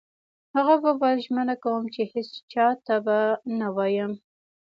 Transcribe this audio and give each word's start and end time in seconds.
هغه 0.55 0.75
وویل: 0.85 1.17
ژمنه 1.25 1.55
کوم 1.63 1.83
چي 1.93 2.03
هیڅ 2.13 2.29
چا 2.51 2.67
ته 2.85 2.95
به 3.05 3.17
نه 3.59 3.67
وایم. 3.75 4.11